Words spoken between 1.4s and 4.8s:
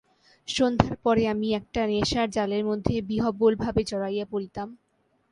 একটা নেশার জালের মধ্যে বিহ্বলভাবে জড়াইয়া পড়িতাম।